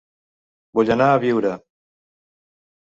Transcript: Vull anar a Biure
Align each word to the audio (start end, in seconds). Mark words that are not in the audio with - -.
Vull 0.79 0.89
anar 0.95 1.11
a 1.11 1.21
Biure 1.27 1.55